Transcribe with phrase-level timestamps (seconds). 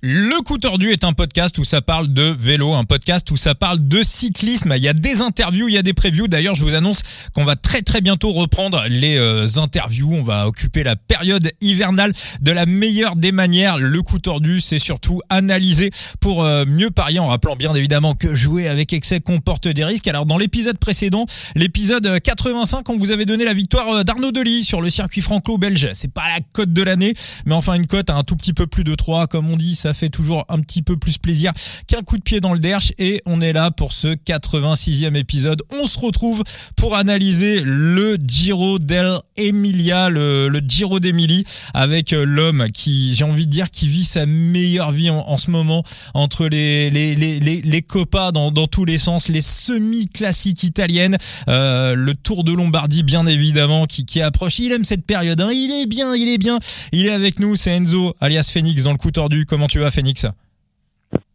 [0.00, 3.56] Le coup tordu est un podcast où ça parle de vélo, un podcast où ça
[3.56, 4.72] parle de cyclisme.
[4.76, 6.28] Il y a des interviews, il y a des previews.
[6.28, 7.02] D'ailleurs, je vous annonce
[7.34, 10.14] qu'on va très très bientôt reprendre les euh, interviews.
[10.14, 13.78] On va occuper la période hivernale de la meilleure des manières.
[13.78, 15.90] Le coup tordu, c'est surtout analyser
[16.20, 20.06] pour euh, mieux parier en rappelant bien évidemment que jouer avec excès comporte des risques.
[20.06, 21.26] Alors dans l'épisode précédent,
[21.56, 25.88] l'épisode 85, on vous avait donné la victoire euh, d'Arnaud Delis sur le circuit franco-belge.
[25.92, 27.14] C'est pas la cote de l'année,
[27.46, 29.74] mais enfin une cote à un tout petit peu plus de 3 comme on dit.
[29.94, 31.52] Fait toujours un petit peu plus plaisir
[31.86, 35.62] qu'un coup de pied dans le derche et on est là pour ce 86e épisode.
[35.70, 36.42] On se retrouve
[36.76, 41.44] pour analyser le Giro d'Emilia, le, le Giro d'Emilie
[41.74, 45.50] avec euh, l'homme qui, j'ai envie de dire, qui vit sa meilleure vie en, ce
[45.50, 50.62] moment entre les les les les, les copas dans dans tous les sens, les semi-classiques
[50.62, 51.16] italiennes,
[51.48, 54.58] euh, le Tour de Lombardie bien évidemment qui qui approche.
[54.58, 55.40] Il aime cette période.
[55.40, 55.50] Hein.
[55.52, 56.58] Il est bien, il est bien.
[56.92, 57.56] Il est avec nous.
[57.56, 59.46] C'est Enzo alias Phoenix dans le coup tordu.
[59.46, 60.26] Comment tu vas, Phoenix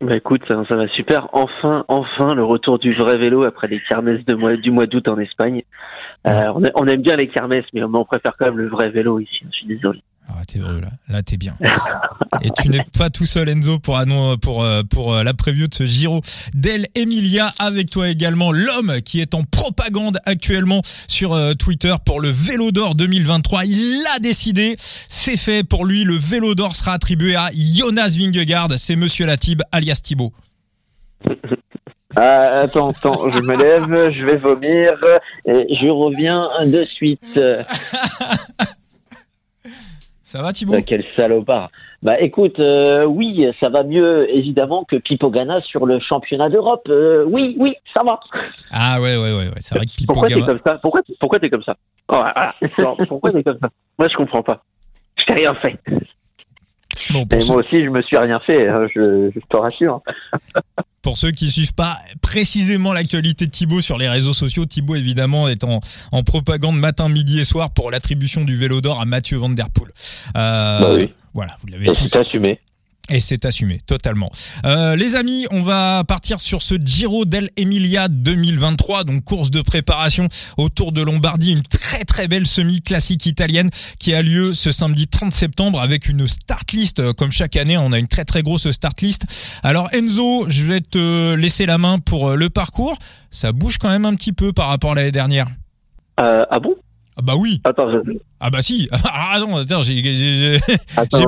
[0.01, 1.29] bah écoute, ça, va super.
[1.33, 5.63] Enfin, enfin, le retour du vrai vélo après les kermesses du mois d'août en Espagne.
[6.27, 9.43] Euh, on, aime bien les kermesses, mais on préfère quand même le vrai vélo ici.
[9.51, 10.03] Je suis désolé.
[10.29, 10.89] Ah, t'es heureux là.
[11.09, 11.55] Là, t'es bien.
[12.41, 14.01] Et tu n'es pas tout seul, Enzo, pour,
[14.41, 16.21] pour, euh, pour euh, la preview de ce Giro
[16.53, 17.53] d'El Emilia.
[17.59, 22.71] Avec toi également, l'homme qui est en propagande actuellement sur euh, Twitter pour le Vélo
[22.71, 23.65] d'Or 2023.
[23.65, 24.75] Il l'a décidé.
[24.77, 26.03] C'est fait pour lui.
[26.03, 28.69] Le Vélo d'Or sera attribué à Jonas Vingegaard.
[28.77, 30.33] C'est Monsieur Latib, alias Thibaut.
[32.15, 34.93] Ah, attends, attends, je me lève, je vais vomir
[35.47, 37.39] et je reviens de suite.
[40.33, 41.69] Ça va Thibaut Quel salopard.
[42.01, 46.87] Bah écoute, euh, oui, ça va mieux évidemment que Pipo Gana sur le championnat d'Europe.
[46.89, 48.19] Euh, oui, oui, ça va.
[48.71, 51.51] Ah ouais, ouais, ouais, c'est vrai que Pipo Pourquoi t'es comme ça Pourquoi, pourquoi t'es
[51.51, 51.75] comme ça
[52.07, 53.69] oh, Pourquoi t'es comme ça?
[53.99, 54.63] Moi je comprends pas.
[55.19, 55.77] Je t'ai rien fait.
[57.11, 60.01] Bon, moi aussi, je me suis rien fait, hein, je, je te rassure.
[61.01, 65.49] Pour ceux qui suivent pas précisément l'actualité de Thibaut sur les réseaux sociaux, Thibaut évidemment
[65.49, 65.81] est en,
[66.13, 69.69] en propagande matin, midi et soir pour l'attribution du vélo d'or à Mathieu Van Der
[69.69, 69.91] Poel.
[70.37, 71.11] Euh, bah oui.
[71.33, 72.61] Voilà, vous l'avez tous assumé.
[73.09, 74.31] Et c'est assumé, totalement.
[74.65, 80.29] Euh, les amis, on va partir sur ce Giro dell'Emilia 2023, donc course de préparation
[80.55, 83.69] autour de Lombardie, une très très belle semi-classique italienne
[83.99, 87.77] qui a lieu ce samedi 30 septembre avec une start list, euh, comme chaque année,
[87.77, 89.25] on a une très très grosse start list.
[89.63, 92.97] Alors Enzo, je vais te laisser la main pour euh, le parcours.
[93.31, 95.47] Ça bouge quand même un petit peu par rapport à l'année dernière.
[96.17, 96.75] Ah bon?
[97.17, 97.61] Ah bah oui.
[97.63, 97.87] Attends,
[98.39, 98.89] Ah bah si.
[99.05, 100.59] Ah non, attends, j'ai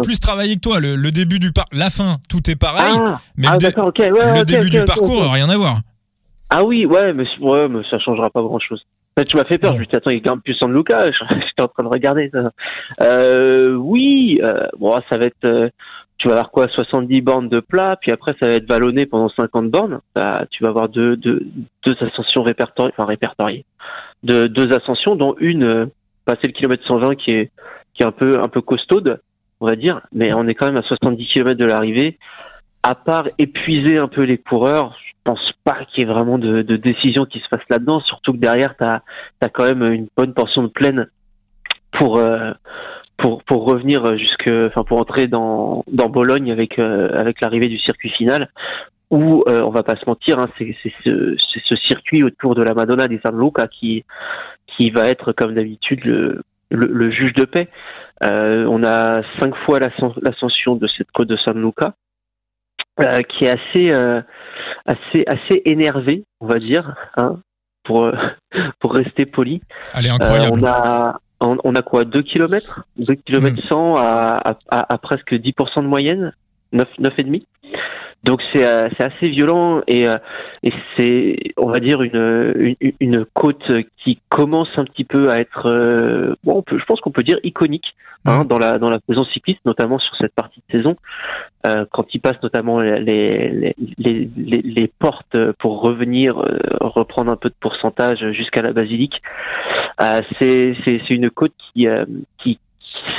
[0.04, 0.80] plus travaillé que toi.
[0.80, 2.96] Le, début du parcours, la fin, tout est pareil.
[2.98, 5.80] Ah, mais ah, le, début du parcours, rien à voir.
[6.50, 8.86] Ah oui, ouais, mais ouais, mais ça changera pas grand chose.
[9.24, 9.72] Tu m'as fait peur.
[9.72, 11.10] Je me suis dit, attends, il est quand même plus de Lucas.
[11.30, 12.52] J'étais en train de regarder ça.
[13.02, 15.46] Euh, oui, euh, bon, ça va être.
[15.46, 15.70] Euh,
[16.18, 19.30] tu vas avoir quoi 70 bornes de plat, puis après ça va être vallonné pendant
[19.30, 20.00] 50 bornes.
[20.16, 21.20] Bah, tu vas avoir deux,
[21.86, 23.66] ascensions répertoriées,
[24.24, 25.86] deux ascensions, dont une euh,
[26.26, 27.52] passer le kilomètre 120 qui est
[27.94, 29.20] qui est un peu un peu costaude,
[29.60, 32.18] on va dire, mais on est quand même à 70 km de l'arrivée.
[32.84, 36.62] À part épuiser un peu les coureurs, je pense pas qu'il y ait vraiment de,
[36.62, 39.02] de décision qui se fasse là-dedans, surtout que derrière tu as,
[39.42, 41.08] as, quand même une bonne portion de plaine
[41.92, 42.52] pour euh,
[43.18, 47.80] pour pour revenir jusque enfin pour entrer dans dans Bologne avec euh, avec l'arrivée du
[47.80, 48.50] circuit final
[49.10, 52.56] où euh, on va pas se mentir hein, c'est c'est ce c'est ce circuit autour
[52.56, 54.04] de la Madonna di San Luca qui
[54.68, 57.70] qui va être comme d'habitude le, le, juge de paix
[58.24, 61.94] euh, on a cinq fois l'ascension de cette côte de San Luca
[63.00, 63.92] euh, qui est assez
[64.86, 67.40] assez assez énervé on va dire hein,
[67.84, 68.12] pour
[68.80, 69.62] pour rester poli.
[69.94, 70.60] Elle est incroyable.
[70.60, 75.82] on a on, a quoi 2 km 2 km 100 à, à, à, presque 10%
[75.82, 76.34] de moyenne?
[76.72, 77.44] 9, 9,5
[78.26, 80.18] donc c'est euh, assez violent et, euh,
[80.64, 83.72] et c'est on va dire une, une, une côte
[84.04, 87.22] qui commence un petit peu à être euh, bon on peut, je pense qu'on peut
[87.22, 90.96] dire iconique hein, dans la dans la saison cycliste notamment sur cette partie de saison
[91.68, 96.36] euh, quand il passe notamment les les, les, les, les portes pour revenir
[96.82, 99.22] reprendre un peu de pourcentage jusqu'à la basilique
[100.40, 101.88] c'est c'est une côte qui
[102.40, 102.58] qui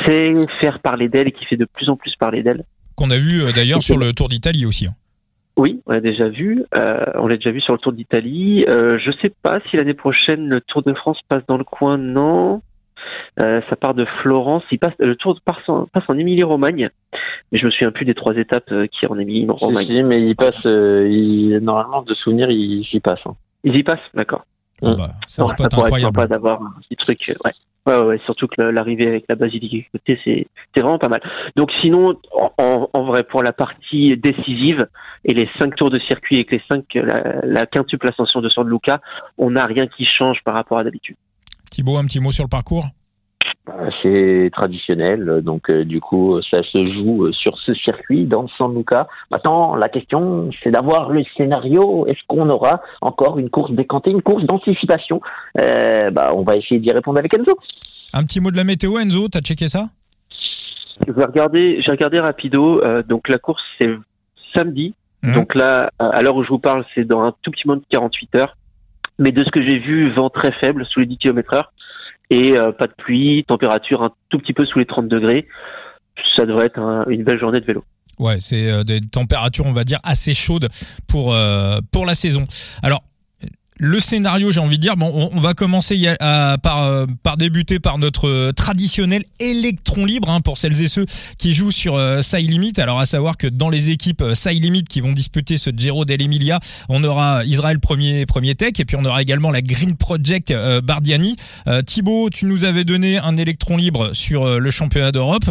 [0.05, 2.65] sait faire parler d'elle et qui fait de plus en plus parler d'elle
[2.97, 4.87] qu'on a vu euh, d'ailleurs sur le Tour d'Italie aussi.
[4.87, 4.95] Hein.
[5.57, 6.65] Oui, on l'a déjà vu.
[6.77, 8.65] Euh, on l'a déjà vu sur le Tour d'Italie.
[8.69, 11.97] Euh, je sais pas si l'année prochaine le Tour de France passe dans le coin.
[11.97, 12.61] Non.
[13.41, 14.65] Euh, ça part de Florence.
[14.71, 16.91] Il passe le Tour passe en, passe en Émilie-Romagne.
[17.53, 19.87] Mais je me souviens plus des trois étapes qui est en Émilie-Romagne.
[19.87, 20.63] Si, mais il passe.
[20.65, 23.21] il, normalement, de souvenir, il y passe.
[23.25, 23.35] Hein.
[23.65, 24.45] Il y passe, d'accord.
[24.83, 27.33] Ah bah, ça, pourrait être sympa d'avoir un petit truc.
[27.45, 27.53] Ouais.
[27.87, 31.21] Ouais, ouais, surtout que l'arrivée avec la basilique côté, c'est vraiment pas mal.
[31.55, 32.19] Donc sinon,
[32.59, 34.89] en, en, vrai, pour la partie décisive
[35.25, 38.69] et les cinq tours de circuit avec les cinq, la, la quintuple ascension de San
[38.69, 39.01] Luca,
[39.39, 41.17] on n'a rien qui change par rapport à d'habitude.
[41.71, 42.87] Thibaut, un petit mot sur le parcours?
[44.03, 48.75] C'est traditionnel, donc euh, du coup ça se joue euh, sur ce circuit dans San
[48.75, 49.09] Luca.
[49.31, 52.07] Maintenant, la question c'est d'avoir le scénario.
[52.07, 55.21] Est-ce qu'on aura encore une course décantée, une course d'anticipation?
[55.61, 57.59] Euh, bah, On va essayer d'y répondre avec Enzo.
[58.13, 59.87] Un petit mot de la météo, Enzo, t'as checké ça?
[61.07, 62.81] J'ai regardé, j'ai regardé rapido.
[63.03, 63.91] donc la course c'est
[64.55, 64.95] samedi.
[65.23, 65.35] Mmh.
[65.35, 67.87] Donc là, à l'heure où je vous parle, c'est dans un tout petit moment de
[67.91, 68.57] 48 heures.
[69.19, 71.73] Mais de ce que j'ai vu, vent très faible sous les 10 km heure
[72.31, 75.47] et euh, pas de pluie, température un tout petit peu sous les 30 degrés.
[76.37, 77.85] Ça devrait être une belle journée de vélo.
[78.19, 80.69] Ouais, c'est euh, des températures, on va dire, assez chaudes
[81.07, 82.45] pour, euh, pour la saison.
[82.83, 83.03] Alors,
[83.79, 86.15] le scénario, j'ai envie de dire, bon, on, va commencer
[86.63, 91.05] par, euh, par débuter par notre euh, traditionnel électron libre hein, pour celles et ceux
[91.39, 92.73] qui jouent sur euh, Limit.
[92.79, 96.61] Alors à savoir que dans les équipes euh, Limit qui vont disputer ce Giro dell'Emilia,
[96.89, 101.37] on aura Israël premier premier tech et puis on aura également la Green Project Bardiani.
[101.87, 105.45] Thibaut, tu nous avais donné un électron libre sur le championnat d'Europe.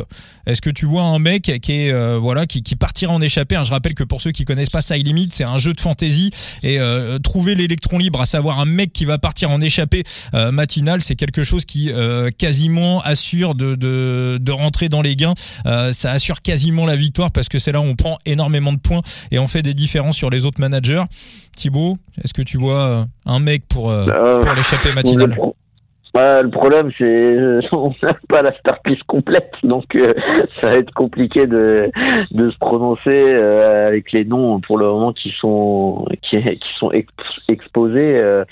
[0.46, 3.56] Est-ce que tu vois un mec qui est voilà qui, qui partira en échappée?
[3.56, 6.32] Hein, Je rappelle que pour ceux qui connaissent pas Limit, c'est un jeu de fantasy
[6.64, 6.80] et
[7.24, 10.04] trouver l'électron libre à savoir un mec qui va partir en échappée
[10.34, 15.34] euh, matinale, c'est quelque chose qui euh, quasiment assure de, de, rentrer dans les gains.
[15.66, 18.80] Euh, ça assure quasiment la victoire parce que c'est là où on prend énormément de
[18.80, 19.02] points
[19.32, 21.04] et on fait des différences sur les autres managers.
[21.56, 23.94] Thibaut, est-ce que tu vois un mec pour,
[24.42, 25.36] pour l'échappée matinale?
[26.16, 30.14] Bah, le problème, c'est on n'a pas la startlist complète, donc euh,
[30.62, 31.92] ça va être compliqué de,
[32.32, 36.92] de se prononcer euh, avec les noms pour le moment qui sont qui, qui sont
[37.50, 38.16] exposés.
[38.16, 38.46] Euh,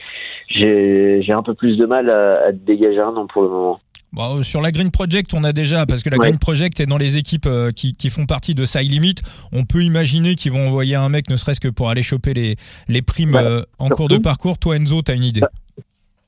[0.50, 3.80] j'ai un peu plus de mal à, dégager un nom pour le moment.
[4.12, 6.98] Bon, sur la Green Project, on a déjà, parce que la Green Project est dans
[6.98, 9.16] les équipes qui, qui font partie de Side Limit,
[9.54, 12.56] on peut imaginer qu'ils vont envoyer un mec ne serait-ce que pour aller choper les,
[12.90, 13.40] les primes
[13.80, 14.58] en cours de parcours.
[14.60, 15.42] Toi, Enzo, tu as une idée?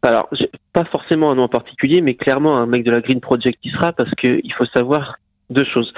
[0.05, 0.29] Alors,
[0.75, 3.69] pas forcément un nom en particulier, mais clairement un mec de la Green Project qui
[3.69, 5.15] sera, parce qu'il faut savoir
[5.49, 5.93] deux choses.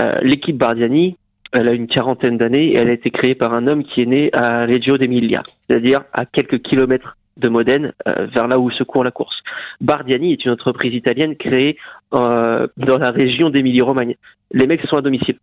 [0.00, 1.18] Euh, l'équipe Bardiani,
[1.52, 4.06] elle a une quarantaine d'années et elle a été créée par un homme qui est
[4.06, 8.82] né à Reggio d'Emilia, c'est-à-dire à quelques kilomètres de Modène, euh, vers là où se
[8.82, 9.36] court la course.
[9.82, 11.76] Bardiani est une entreprise italienne créée
[12.14, 14.14] euh, dans la région d'Émilie-Romagne.
[14.52, 15.36] Les mecs sont à domicile.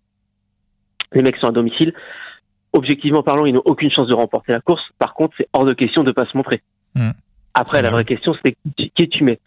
[1.13, 1.94] Les mecs sont à domicile.
[2.74, 4.81] Objectivement parlant, ils n'ont aucune chance de remporter la course.
[4.98, 6.62] Par contre, c'est hors de question de ne pas se montrer.
[6.95, 7.12] Mmh.
[7.53, 9.39] Après, la vraie question, c'est qui tu mets?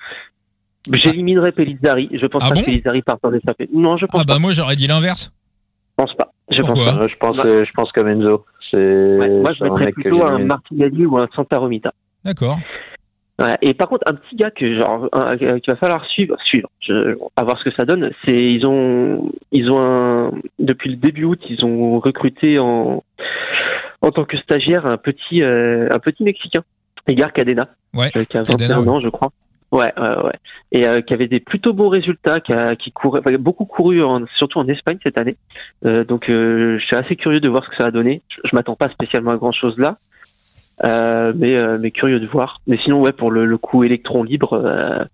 [0.93, 2.11] J'éliminerais Pellizzari.
[2.13, 3.69] Je pense ah pas que Pellizzari part en échappée.
[3.73, 5.33] Non, je pense ah bah moi j'aurais dit l'inverse.
[5.99, 6.33] Je pense pas.
[6.51, 7.09] Je pense pas.
[7.09, 8.45] Je pense, je pense comme Enzo.
[8.73, 11.93] Ouais, moi je mettrais plutôt un Martinelli ou un Santa Romita.
[12.25, 12.59] D'accord.
[13.43, 15.09] Ouais, et par contre, un petit gars que genre
[15.39, 18.13] qu'il va falloir suivre, suivre, je, à voir ce que ça donne.
[18.25, 23.03] C'est ils ont ils ont un depuis le début août, ils ont recruté en
[24.03, 26.63] en tant que stagiaire un petit euh, un petit mexicain
[27.07, 29.31] Edgar Cadena, ouais, euh, qui a 21 ans, je crois.
[29.73, 30.39] Ouais, ouais, ouais.
[30.71, 34.05] Et euh, qui avait des plutôt bons résultats, qui, a, qui courait, enfin, beaucoup couru,
[34.05, 35.37] en, surtout en Espagne cette année.
[35.85, 38.23] Euh, donc, euh, je suis assez curieux de voir ce que ça va donner.
[38.29, 39.99] Je, je m'attends pas spécialement à grand chose là,
[40.85, 42.61] euh, mais, mais curieux de voir.
[42.69, 45.09] Mais sinon, ouais, pour le, le coup électron libre,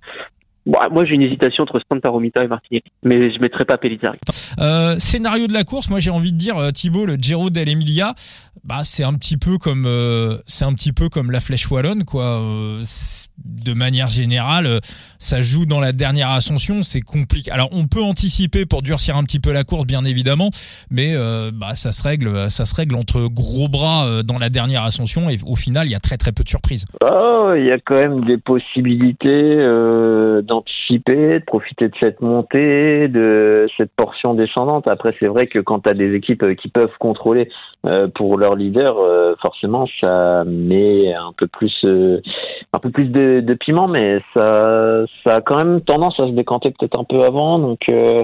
[0.66, 4.18] moi, j'ai une hésitation entre Santa Romita et Martinelli, mais je mettrai pas Pellizzari.
[4.58, 8.14] Euh, scénario de la course, moi j'ai envie de dire Thibaut, le Giro dell'Emilia,
[8.64, 12.04] bah c'est un petit peu comme euh, c'est un petit peu comme la flèche wallonne
[12.04, 12.82] quoi euh,
[13.38, 14.78] de manière générale euh,
[15.18, 19.24] ça joue dans la dernière ascension c'est compliqué alors on peut anticiper pour durcir un
[19.24, 20.50] petit peu la course bien évidemment
[20.90, 21.14] mais
[21.52, 25.38] bah ça se règle ça se règle entre gros bras dans la dernière ascension et
[25.46, 27.96] au final il y a très très peu de surprises oh il y a quand
[27.96, 29.56] même des possibilités
[30.60, 35.80] d'anticiper de profiter de cette montée de cette portion descendante après c'est vrai que quand
[35.80, 37.48] tu as des équipes qui peuvent contrôler
[38.14, 42.20] pour leur leader, euh, forcément, ça met un peu plus, euh,
[42.72, 46.70] un peu plus de, piment, mais ça, ça a quand même tendance à se décanter
[46.70, 47.58] peut-être un peu avant.
[47.58, 48.22] Donc, euh,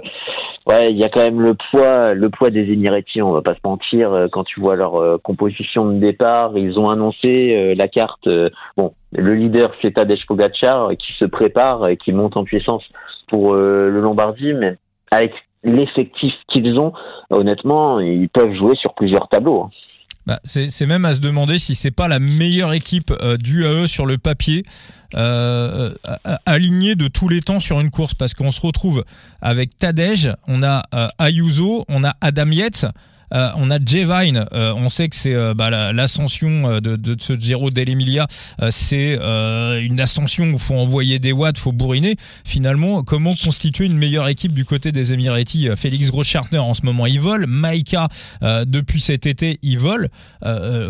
[0.66, 3.22] ouais, il y a quand même le poids, le poids des Émiratis.
[3.22, 4.28] On va pas se mentir.
[4.32, 8.28] Quand tu vois leur composition de départ, ils ont annoncé la carte.
[8.76, 12.84] bon, le leader c'est Tadej Pogacar qui se prépare et qui monte en puissance
[13.28, 14.76] pour le Lombardie, mais
[15.10, 15.32] avec
[15.64, 16.92] l'effectif qu'ils ont,
[17.30, 19.62] honnêtement, ils peuvent jouer sur plusieurs tableaux.
[19.62, 19.70] Hein.
[20.26, 23.86] Bah, c'est même à se demander si c'est pas la meilleure équipe euh, du AE
[23.86, 24.64] sur le papier,
[25.14, 25.90] euh,
[26.46, 29.04] alignée de tous les temps sur une course, parce qu'on se retrouve
[29.40, 32.86] avec Tadej, on a euh, Ayuso, on a Adam Yates.
[33.34, 37.34] Euh, on a Jevine, euh, on sait que c'est euh, bah, l'ascension de, de, ce
[37.34, 38.26] Giro dell'Emilia,
[38.70, 42.16] c'est une ascension où faut envoyer des watts, faut bourriner.
[42.44, 47.06] Finalement, comment constituer une meilleure équipe du côté des Emirati Félix Groschartner en ce moment
[47.06, 48.08] il vole, Maïka
[48.66, 50.08] depuis cet été il vole.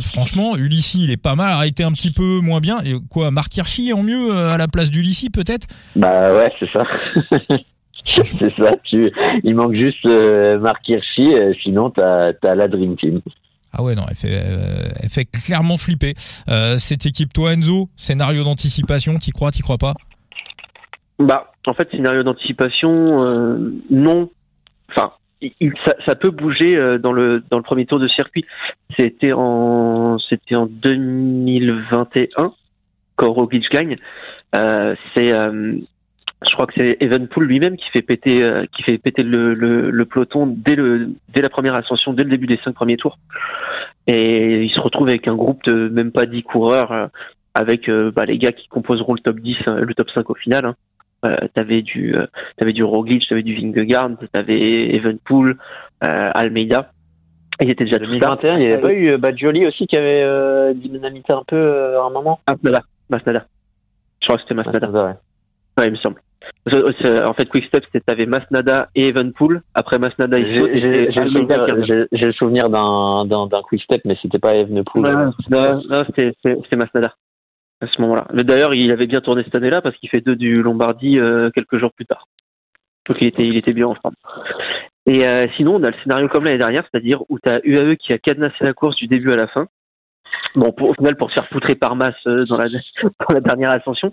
[0.02, 2.80] franchement, Ulissi il est pas mal, arrêté un petit peu moins bien.
[2.84, 5.66] Et quoi, Marc Hirschi en mieux à la place d'Ulissi peut-être?
[5.94, 6.84] Bah ouais, c'est ça.
[8.38, 8.76] c'est ça.
[8.84, 9.12] Tu...
[9.42, 13.20] Il manque juste euh, Marc Hirschi, euh, sinon tu as, la Dream Team.
[13.72, 16.14] Ah ouais, non, elle fait, euh, elle fait clairement flipper.
[16.78, 19.94] cette équipe, toi Enzo, scénario d'anticipation, t'y crois, t'y crois pas?
[21.18, 22.88] Bah, en fait, scénario d'anticipation,
[23.90, 24.30] non.
[24.90, 25.12] Enfin,
[25.84, 28.46] ça, ça, peut bouger dans le dans le premier tour de circuit.
[28.96, 32.52] C'était en c'était en 2021
[33.16, 33.96] quand Roglic gagne.
[34.54, 35.32] c'est
[36.44, 39.90] je crois que c'est Evenpool lui-même qui fait péter, euh, qui fait péter le, le,
[39.90, 43.18] le, peloton dès, le, dès la première ascension, dès le début des cinq premiers tours.
[44.06, 47.06] Et il se retrouve avec un groupe de même pas dix coureurs, euh,
[47.54, 50.66] avec euh, bah, les gars qui composeront le top 10, le top 5 au final.
[51.22, 51.36] Hein.
[51.54, 52.14] t'avais du,
[52.58, 55.56] t'avais du Roglic, t'avais du Vingegaard, t'avais Evenpool,
[56.02, 56.92] Almeida.
[57.62, 58.58] Il était déjà 2021.
[58.58, 62.40] Il n'y avait pas eu Badjoli aussi qui avait dynamité un peu à un moment.
[62.46, 62.82] Masnada.
[63.08, 63.46] Masnada.
[64.20, 64.86] Je crois que c'était Masnada.
[64.86, 65.18] Masnada
[65.78, 65.88] ouais.
[65.88, 66.20] il me semble.
[66.66, 69.62] En fait, Quickstep, c'était Masnada et Evenpool.
[69.74, 70.38] Après Masnada.
[70.38, 75.32] J'ai le souvenir d'un Quickstep, mais c'était pas Evenpool.
[75.50, 77.14] non, c'était Masnada
[77.80, 78.26] à ce moment-là.
[78.32, 81.78] D'ailleurs, il avait bien tourné cette année-là parce qu'il fait deux du Lombardie euh, quelques
[81.78, 82.26] jours plus tard.
[83.06, 84.14] Donc il était, il était bien en forme.
[85.06, 87.96] Et euh, sinon, on a le scénario comme l'année dernière, c'est-à-dire où tu as UAE
[87.96, 89.66] qui a cadenassé la course du début à la fin.
[90.54, 92.68] Bon, pour, au final, pour se faire foutrer par masse euh, dans, la,
[93.02, 94.12] dans la dernière ascension.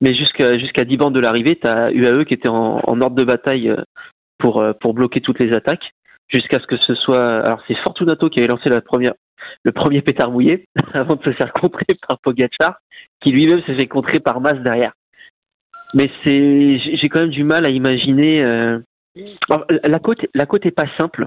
[0.00, 3.24] Mais jusqu'à jusqu'à 10 bandes de l'arrivée, tu as UAE qui était en, ordre de
[3.24, 3.82] bataille euh,
[4.38, 5.92] pour, euh, pour bloquer toutes les attaques,
[6.28, 7.40] jusqu'à ce que ce soit...
[7.40, 8.80] Alors c'est Fortunato qui avait lancé le
[9.72, 10.64] premier pétard mouillé,
[10.94, 12.78] avant de se faire contrer par Pogachar,
[13.20, 14.92] qui lui-même s'est fait contrer par masse derrière.
[15.92, 18.42] Mais c'est j'ai quand même du mal à imaginer...
[18.42, 18.78] Euh...
[19.68, 21.26] la côte la côte est pas simple,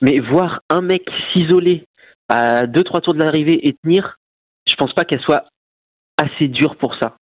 [0.00, 1.84] mais voir un mec s'isoler
[2.28, 4.16] à 2-3 tours de l'arrivée et tenir,
[4.66, 5.44] je pense pas qu'elle soit
[6.16, 7.16] assez dure pour ça.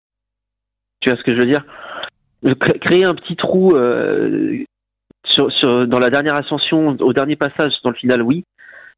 [1.01, 1.63] Tu vois ce que je veux dire?
[2.81, 4.63] Créer un petit trou euh,
[5.25, 8.45] sur, sur, dans la dernière ascension, au dernier passage, dans le final, oui.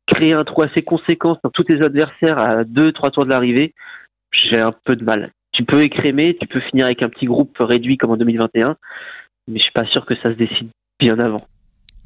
[0.07, 3.73] Créer un trou assez conséquent dans tous tes adversaires à deux, trois tours de l'arrivée,
[4.31, 5.31] j'ai un peu de mal.
[5.53, 8.77] Tu peux écrémer, tu peux finir avec un petit groupe réduit comme en 2021,
[9.47, 11.41] mais je suis pas sûr que ça se décide bien avant.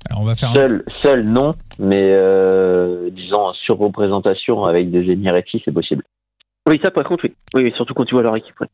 [0.10, 5.72] Alors on va faire seul, seul non, mais euh, disons surreprésentation avec des Emirati, c'est
[5.72, 6.04] possible.
[6.68, 7.34] Oui, ça par contre, oui.
[7.56, 8.60] Oui, surtout quand tu vois leur équipe.
[8.60, 8.68] Ouais,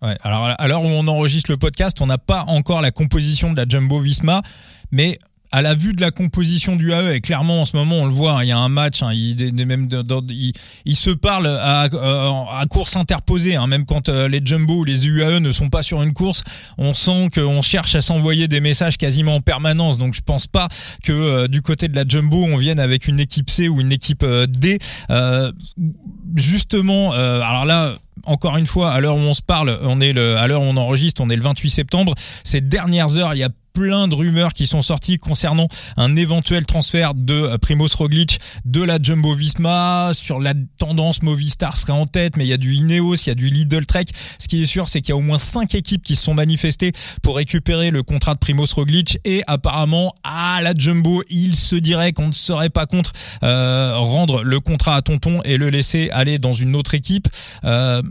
[0.00, 3.56] alors à l'heure où on enregistre le podcast, on n'a pas encore la composition de
[3.56, 4.42] la Jumbo Visma,
[4.90, 5.18] mais
[5.50, 8.12] à la vue de la composition du AE, et clairement en ce moment on le
[8.12, 9.88] voit, hein, il y a un match, hein, il, même
[10.84, 15.06] il, se parle à, euh, course interposée, hein, même quand euh, les Jumbo ou les
[15.06, 16.44] UAE ne sont pas sur une course,
[16.76, 19.96] on sent qu'on cherche à s'envoyer des messages quasiment en permanence.
[19.96, 20.68] Donc je pense pas
[21.02, 23.92] que euh, du côté de la Jumbo on vienne avec une équipe C ou une
[23.92, 24.78] équipe D.
[26.36, 27.96] justement, alors là
[28.28, 30.66] encore une fois, à l'heure où on se parle, on est le, à l'heure où
[30.66, 32.14] on enregistre, on est le 28 septembre.
[32.44, 36.66] Ces dernières heures, il y a plein de rumeurs qui sont sorties concernant un éventuel
[36.66, 40.10] transfert de Primoz Roglic de la Jumbo Visma.
[40.14, 43.30] Sur la tendance, Movistar serait en tête, mais il y a du Ineos, il y
[43.30, 44.06] a du Lidl Trek.
[44.40, 46.34] Ce qui est sûr, c'est qu'il y a au moins cinq équipes qui se sont
[46.34, 46.90] manifestées
[47.22, 52.12] pour récupérer le contrat de Primoz Roglic et apparemment à la Jumbo, il se dirait
[52.12, 53.12] qu'on ne serait pas contre
[53.44, 57.28] euh, rendre le contrat à Tonton et le laisser aller dans une autre équipe.
[57.62, 58.02] Euh,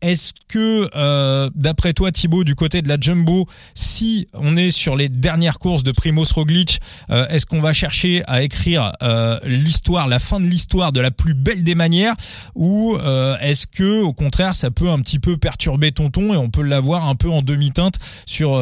[0.00, 4.96] est-ce que, euh, d'après toi, Thibaut, du côté de la Jumbo, si on est sur
[4.96, 10.06] les dernières courses de Primoz Roglic, euh, est-ce qu'on va chercher à écrire euh, l'histoire,
[10.06, 12.14] la fin de l'histoire de la plus belle des manières,
[12.54, 12.96] ou
[13.40, 17.08] est-ce que, au contraire, ça peut un petit peu perturber Tonton et on peut l'avoir
[17.08, 18.60] un peu en demi-teinte sur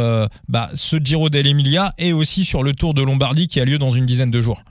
[0.48, 3.90] bah, ce Giro dell'Emilia et aussi sur le Tour de Lombardie qui a lieu dans
[3.90, 4.62] une dizaine de jours?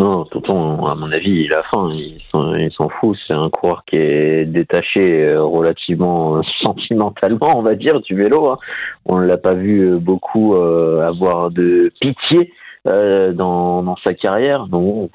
[0.00, 3.18] Non, Tonton, à mon avis, il a faim, il s'en fout.
[3.26, 8.48] C'est un coureur qui est détaché euh, relativement sentimentalement, on va dire, du vélo.
[8.48, 8.58] Hein.
[9.06, 12.52] On ne l'a pas vu euh, beaucoup euh, avoir de pitié
[12.84, 14.66] dans, dans, sa carrière.
[14.68, 15.10] Donc,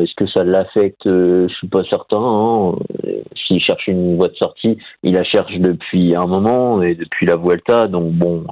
[0.00, 1.02] est-ce que ça l'affecte?
[1.04, 2.16] Je suis pas certain.
[2.16, 2.76] Hein.
[3.34, 7.36] S'il cherche une voie de sortie, il la cherche depuis un moment et depuis la
[7.36, 7.86] Vuelta.
[7.86, 8.44] Donc bon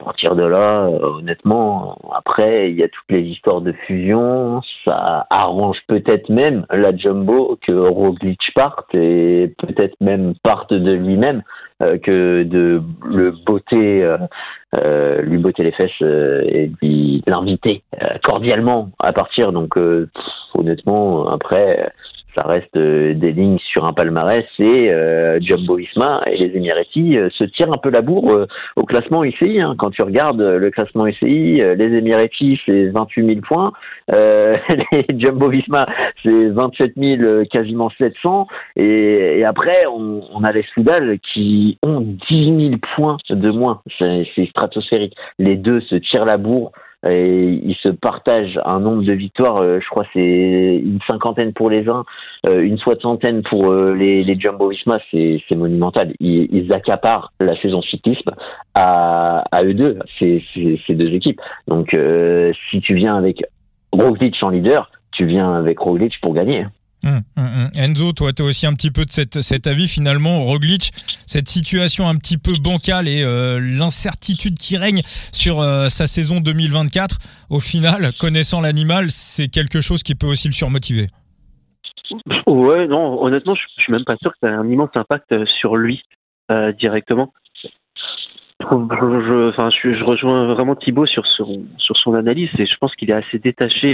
[0.00, 4.62] à partir de là, euh, honnêtement, après, il y a toutes les histoires de fusion.
[4.84, 11.42] Ça arrange peut-être même la Jumbo que Roglic parte et peut-être même parte de lui-même.
[12.02, 14.06] que de le botter,
[15.22, 17.82] lui botter les fesses et lui l'inviter
[18.22, 19.50] cordialement à partir.
[19.52, 19.78] Donc
[20.54, 21.90] honnêtement, après
[22.36, 27.16] ça reste euh, des lignes sur un palmarès et euh, Jumbo Visma et les Emiratis
[27.16, 28.46] euh, se tirent un peu la bourre
[28.76, 29.60] au classement UCI.
[29.60, 29.74] Hein.
[29.78, 33.72] Quand tu regardes le classement UCI, les Emiratis c'est 28 000 points,
[34.12, 35.86] les Jumbo Visma
[36.22, 38.46] c'est 27 000, quasiment 700
[38.76, 43.82] et, et après on, on, a les Soudal qui ont 10 000 points de moins.
[43.98, 45.16] C'est stratosphérique.
[45.38, 46.72] Les deux se tirent la bourre
[47.08, 49.58] et ils se partagent un nombre de victoires.
[49.58, 50.20] Euh, je crois c'est
[50.84, 52.04] une cinquantaine pour les uns,
[52.48, 54.98] euh, une soixantaine pour euh, les, les Jumbo Visma.
[55.10, 56.12] C'est, monumental.
[56.20, 58.30] Ils, ils, accaparent la saison cyclisme
[58.74, 61.40] à, à eux deux, ces, ces, deux équipes.
[61.66, 61.96] Donc
[62.70, 63.42] si tu viens avec
[63.92, 66.66] Roglic en leader, tu viens avec Roglic pour gagner.
[67.02, 67.70] Hum, hum, hum.
[67.76, 70.90] Enzo, toi, tu aussi un petit peu de cette, cet avis finalement, Roglic,
[71.26, 75.00] cette situation un petit peu bancale et euh, l'incertitude qui règne
[75.32, 77.16] sur euh, sa saison 2024,
[77.48, 81.06] au final, connaissant l'animal, c'est quelque chose qui peut aussi le surmotiver.
[82.46, 85.46] Ouais, non, honnêtement, je, suis même pas sûr que ça ait un immense impact euh,
[85.60, 86.02] sur lui
[86.80, 87.32] directement.
[88.60, 88.66] Je,
[89.94, 93.38] je, rejoins vraiment Thibaut sur son, sur son analyse et je pense qu'il est assez
[93.38, 93.92] détaché.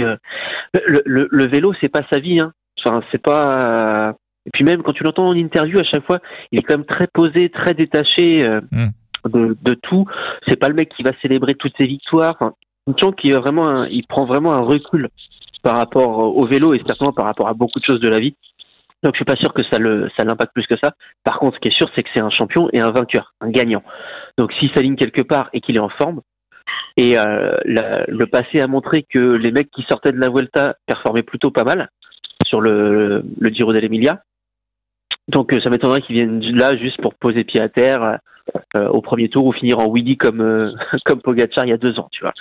[0.73, 2.39] Le, le, le vélo, c'est pas sa vie.
[2.39, 2.51] Hein.
[2.83, 4.15] Enfin, c'est pas.
[4.45, 6.19] Et puis même quand tu l'entends en interview, à chaque fois,
[6.51, 9.29] il est quand même très posé, très détaché euh, mm.
[9.29, 10.05] de, de, tout.
[10.47, 12.35] C'est pas le mec qui va célébrer toutes ses victoires.
[12.39, 12.53] Enfin,
[13.01, 15.09] sens qu'il vraiment, il prend vraiment un recul
[15.63, 18.35] par rapport au vélo et certainement par rapport à beaucoup de choses de la vie.
[19.03, 20.93] Donc je suis pas sûr que ça le ça l'impacte plus que ça.
[21.23, 23.49] Par contre, ce qui est sûr, c'est que c'est un champion et un vainqueur, un
[23.49, 23.83] gagnant.
[24.37, 26.21] Donc s'il s'aligne quelque part et qu'il est en forme,
[26.95, 31.23] et euh, le passé a montré que les mecs qui sortaient de la Vuelta performaient
[31.23, 31.89] plutôt pas mal
[32.47, 34.21] sur le, le Giro dell'Emilia.
[35.27, 38.19] Donc euh, ça m'étonnerait qu'ils viennent là juste pour poser pied à terre
[38.77, 40.71] euh, au premier tour ou finir en Widi comme euh,
[41.05, 42.33] comme Pogacar il y a deux ans, tu vois.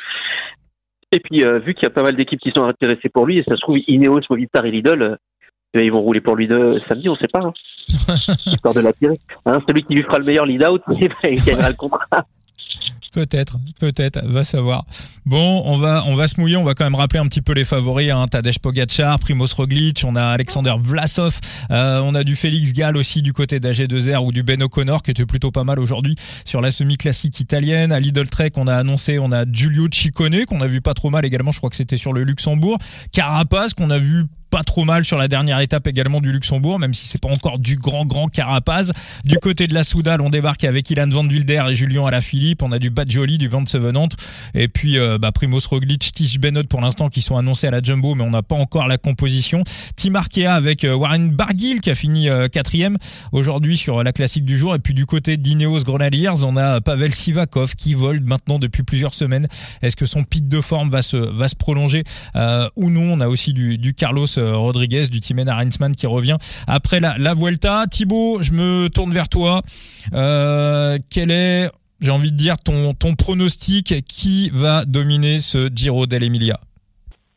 [1.12, 3.44] Et puis vu qu'il y a pas mal d'équipes qui sont intéressées pour lui et
[3.44, 5.18] ça se trouve Ineos, Movistar et Lidl,
[5.74, 7.42] ils vont rouler pour lui de samedi, on sait pas.
[7.42, 7.52] Hein.
[8.46, 9.16] Histoire de l'attirer.
[9.46, 12.26] Hein, celui qui lui fera le meilleur lead out, il gagnera le contrat.
[13.12, 14.84] Peut-être, peut-être, va savoir.
[15.24, 17.54] Bon, on va, on va se mouiller, on va quand même rappeler un petit peu
[17.54, 18.10] les favoris.
[18.10, 18.26] Hein.
[18.28, 21.40] Tadej Pogacar, Primoz Roglic, on a Alexander Vlasov,
[21.70, 25.12] euh, on a du Félix Gall aussi du côté d'AG2R ou du Ben O'Connor qui
[25.12, 27.90] était plutôt pas mal aujourd'hui sur la semi-classique italienne.
[27.90, 31.08] À Lidl Trek, on a annoncé, on a Giulio Ciccone qu'on a vu pas trop
[31.08, 32.76] mal également, je crois que c'était sur le Luxembourg.
[33.12, 36.94] Carapace qu'on a vu pas trop mal sur la dernière étape également du Luxembourg, même
[36.94, 38.90] si c'est pas encore du grand grand carapaz.
[39.22, 42.62] Du côté de la Soudal, on débarque avec Ilan Van Wilder et Julien Alaphilippe.
[42.62, 44.08] On a du Badjoli, du Van Sevenant,
[44.54, 47.82] et puis euh, bah, Primoz Roglic, Tish Benot pour l'instant qui sont annoncés à la
[47.82, 49.62] Jumbo, mais on n'a pas encore la composition.
[49.94, 52.96] Tim Arkea avec euh, Warren Barguil qui a fini euh, quatrième
[53.32, 57.14] aujourd'hui sur la classique du jour, et puis du côté d'Ineos Grenadiers, on a Pavel
[57.14, 59.48] Sivakov qui vole maintenant depuis plusieurs semaines.
[59.82, 63.12] Est-ce que son pic de forme va se va se prolonger ou non?
[63.12, 67.34] On a aussi du, du Carlos euh, Rodriguez du team Heinzmann qui revient après la,
[67.34, 67.84] Vuelta.
[67.90, 69.60] Thibaut, je me tourne vers toi.
[70.14, 76.06] Euh, quel est, j'ai envie de dire, ton, ton pronostic Qui va dominer ce Giro
[76.06, 76.58] dell'Emilia?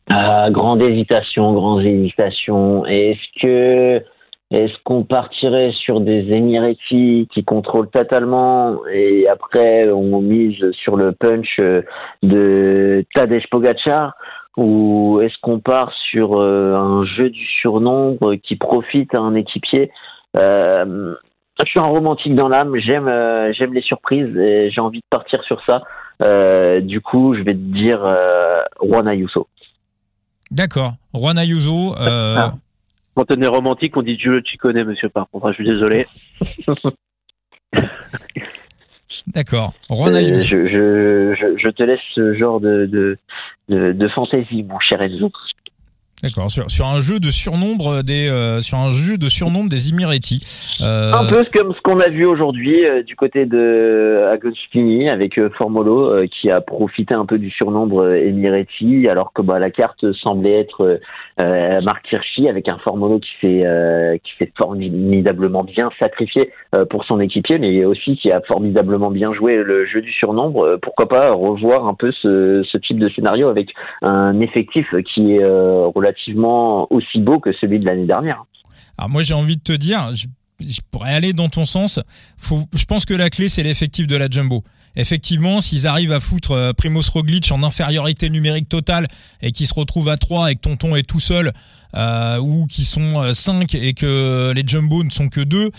[0.08, 2.84] Ah, Grande hésitation, grande hésitation.
[2.86, 4.04] Est-ce que
[4.50, 11.12] est-ce qu'on partirait sur des Emiratis qui contrôlent totalement et après on mise sur le
[11.12, 11.60] punch
[12.24, 14.16] de Tadej Pogacar?
[14.56, 19.90] Ou est-ce qu'on part sur euh, un jeu du surnombre qui profite à un équipier?
[20.38, 21.14] Euh,
[21.64, 25.06] Je suis un romantique dans l'âme, j'aime euh, j'aime les surprises et j'ai envie de
[25.10, 25.82] partir sur ça.
[26.80, 28.00] du coup, je vais te dire
[28.82, 29.46] Juan Ayuso.
[30.50, 31.94] D'accord, Juan Ayuso.
[31.98, 32.52] Ah.
[33.14, 36.06] Quand on est romantique, on dit Dieu, tu connais, monsieur par contre, je suis désolé.
[39.34, 39.74] D'accord.
[39.90, 43.18] Euh, je, je, je, te laisse ce genre de, de,
[43.68, 45.30] de, de fantaisie, mon cher Enzo.
[46.22, 46.50] D'accord.
[46.50, 50.76] Sur, sur un jeu de surnombre des euh, sur un jeu de surnombre des Emiratis.
[50.82, 51.12] Euh...
[51.14, 55.48] Un peu comme ce qu'on a vu aujourd'hui euh, du côté de Agostini avec euh,
[55.56, 60.60] Formolo qui a profité un peu du surnombre Emirati alors que bah, la carte semblait
[60.60, 61.00] être
[61.38, 66.50] Marc Hirschi avec un Formolo qui s'est qui s'est formidablement bien sacrifié
[66.90, 70.78] pour son équipier mais aussi qui a formidablement bien joué le jeu du surnombre.
[70.82, 73.70] pourquoi pas revoir un peu ce, ce type de scénario avec
[74.02, 78.44] un effectif qui est relativement relativement aussi beau que celui de l'année dernière.
[78.98, 80.26] Alors moi j'ai envie de te dire, je,
[80.90, 82.00] pourrais aller dans ton sens.
[82.74, 84.62] Je pense que la clé c'est l'effectif de la Jumbo.
[84.96, 89.06] effectivement, s'ils arrivent à foutre euh, Primoz Roglic en infériorité numérique totale
[89.40, 91.52] et qu'ils se retrouvent à 3 et que Tonton est tout seul,
[91.96, 95.70] euh, ou qui sont 5 et que les Jumbo ne sont que 2,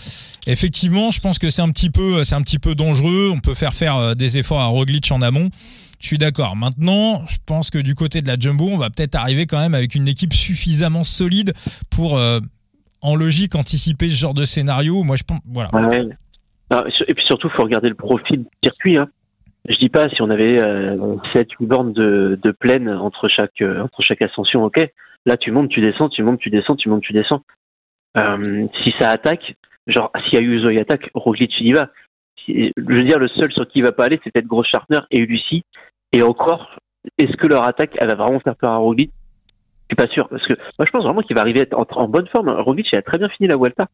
[0.46, 3.30] effectivement, je pense que c'est un c'est un petit peu dangereux.
[3.32, 5.50] On peut faire faire des efforts à Roglic en amont.
[6.02, 6.56] Je suis d'accord.
[6.56, 9.74] Maintenant, je pense que du côté de la Jumbo, on va peut-être arriver quand même
[9.74, 11.52] avec une équipe suffisamment solide
[11.90, 12.20] pour,
[13.00, 15.04] en logique, anticiper ce genre de scénario.
[15.04, 15.40] Moi, je pense.
[17.06, 18.96] Et puis surtout, il faut regarder le profil du circuit.
[18.96, 19.06] Hein.
[19.68, 23.82] Je dis pas si on avait euh, 7 8 bornes de, plaine entre chaque euh,
[23.82, 24.80] entre chaque ascension, ok.
[25.24, 27.42] Là, tu montes, tu descends, tu montes, tu descends, tu montes, tu descends.
[28.16, 29.54] Euh, si ça attaque,
[29.86, 31.90] genre s'il y a eu attaque, Roglic il y va.
[32.48, 35.00] Je veux dire, le seul sur qui il va pas aller, c'est peut-être Gros Chartner
[35.12, 35.62] et Lucie.
[36.12, 36.76] Et encore,
[37.18, 39.10] est-ce que leur attaque, elle va vraiment faire peur à Roglic?
[39.90, 41.78] Je suis pas sûr, parce que moi, je pense vraiment qu'il va arriver à être
[41.78, 42.48] en, en bonne forme.
[42.48, 43.88] Roglic, il a très bien fini la Vuelta.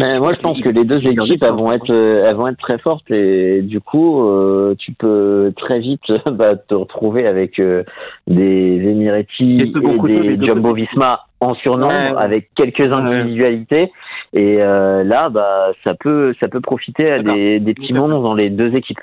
[0.00, 2.58] Mais moi, je pense que les deux équipes, elles vont être, euh, elles vont être
[2.58, 3.08] très fortes.
[3.12, 7.84] Et du coup, euh, tu peux très vite bah, te retrouver avec euh,
[8.26, 13.92] des Emirati et, des Jumbo Visma en surnombre avec quelques individualités.
[14.32, 18.50] Et là, bah, ça peut, ça peut profiter à des, des petits mondes dans les
[18.50, 18.98] deux équipes.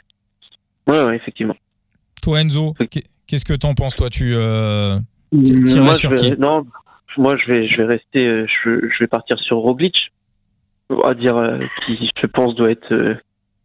[0.90, 1.56] Ouais, ouais, effectivement.
[2.22, 2.74] Toi, Enzo,
[3.28, 4.98] qu'est-ce que t'en penses, toi, tu euh,
[5.32, 6.38] moi, sur qui?
[6.38, 6.66] Non,
[7.18, 9.96] moi, je vais, je vais rester, je, je vais partir sur Roglic
[11.04, 13.16] à dire euh, qui, je pense, doit être euh,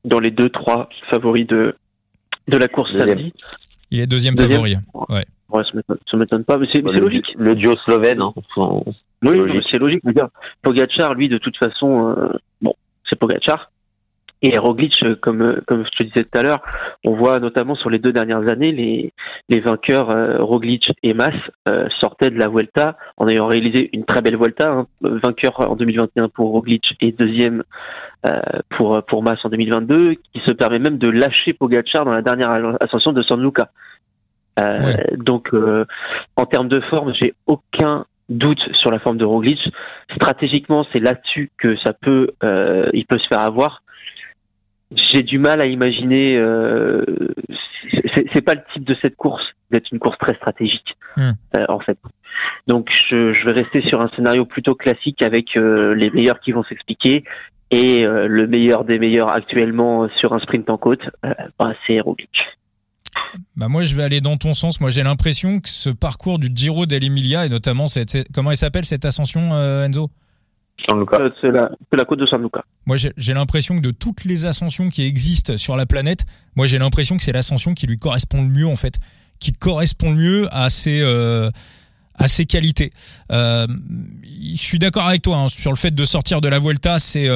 [0.04, 1.74] dans les deux, trois favoris de,
[2.48, 3.32] de la course samedi.
[3.90, 4.76] Il est deuxième, favori.
[5.08, 5.24] Ouais.
[5.48, 5.62] Ouais,
[6.10, 7.26] ça m'étonne pas, mais c'est logique.
[7.36, 8.20] Le duo slovène.
[8.20, 8.32] Hein.
[9.22, 10.02] oui, c'est logique.
[10.62, 12.28] Pogacar, lui, de toute façon, euh,
[12.60, 12.74] bon,
[13.08, 13.70] c'est Pogacar.
[14.48, 16.62] Et Roglic, euh, comme euh, comme je te disais tout à l'heure,
[17.04, 19.12] on voit notamment sur les deux dernières années les
[19.48, 21.34] les vainqueurs euh, Roglic et Mas
[21.98, 24.86] sortaient de la Vuelta en ayant réalisé une très belle Vuelta, hein.
[25.00, 27.64] vainqueur en 2021 pour Roglic et deuxième
[28.70, 32.76] pour pour Mas en 2022, qui se permet même de lâcher Pogacar dans la dernière
[32.80, 33.70] ascension de San Luca.
[35.16, 35.50] Donc
[36.36, 39.60] en termes de forme, j'ai aucun doute sur la forme de Roglic.
[40.14, 42.30] Stratégiquement, c'est là-dessus que ça peut,
[42.92, 43.82] il peut se faire avoir
[45.12, 46.36] j'ai du mal à imaginer.
[46.36, 47.04] Euh,
[48.32, 51.32] c'est pas le type de cette course d'être une course très stratégique hmm.
[51.56, 51.98] euh, en fait.
[52.66, 56.52] Donc je, je, vais rester sur un scénario plutôt classique avec euh, les meilleurs qui
[56.52, 57.24] vont s'expliquer
[57.70, 61.02] et euh, le meilleur des meilleurs actuellement sur un sprint en côte,
[61.58, 62.30] bah, c'est Roglic.
[63.56, 64.80] Bah moi je vais aller dans ton sens.
[64.80, 68.84] Moi j'ai l'impression que ce parcours du Giro dell'Emilia et notamment cette, comment il s'appelle
[68.84, 69.52] cette ascension
[69.84, 70.08] Enzo?
[70.92, 71.50] Euh, c'est
[71.96, 72.64] la, côte de San Luca.
[72.86, 76.78] Moi, j'ai l'impression que de toutes les ascensions qui existent sur la planète, moi, j'ai
[76.78, 78.94] l'impression que c'est l'ascension qui lui correspond le mieux, en fait,
[79.40, 81.50] qui correspond le mieux à ses, euh,
[82.14, 82.92] à ses qualités.
[83.32, 83.66] Euh,
[84.24, 87.28] je suis d'accord avec toi hein, sur le fait de sortir de la Vuelta, c'est